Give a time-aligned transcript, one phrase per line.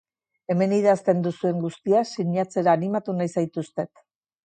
[0.53, 4.07] Hemen idazten duzuen guztia sinatzera animatu nahi zaituztet.